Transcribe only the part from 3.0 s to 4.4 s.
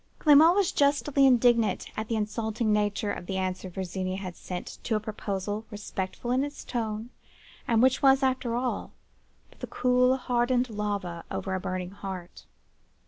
of the answer Virginie had